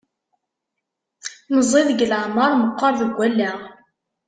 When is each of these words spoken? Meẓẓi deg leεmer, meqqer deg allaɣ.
Meẓẓi 1.53 1.81
deg 1.89 2.01
leεmer, 2.09 2.51
meqqer 2.57 2.93
deg 3.01 3.13
allaɣ. 3.27 3.59